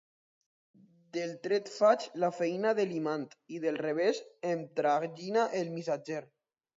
[1.17, 6.23] Del dret faig la feina de l'imant i del revés em tragina el missatger.